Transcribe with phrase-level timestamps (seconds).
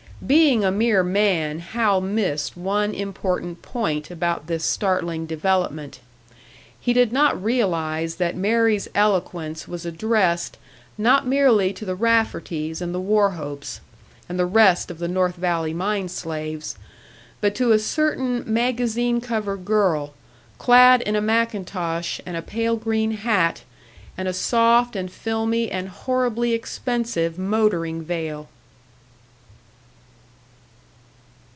[0.23, 5.99] Being a mere man, Hal missed one important point about this startling development;
[6.79, 10.59] he did not realise that Mary's eloquence was addressed,
[10.95, 13.79] not merely to the Rafferties and the Wauchopes,
[14.29, 16.77] and the rest of the North Valley mine slaves,
[17.41, 20.13] but to a certain magazine cover girl,
[20.59, 23.63] clad in a mackintosh and a pale green hat
[24.15, 28.49] and a soft and filmy and horribly expensive motoring veil!